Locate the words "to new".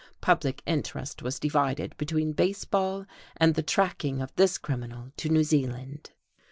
5.17-5.43